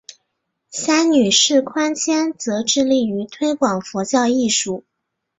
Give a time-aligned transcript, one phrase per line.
[0.71, 4.83] 三女释宽谦则致力于推广佛教艺术。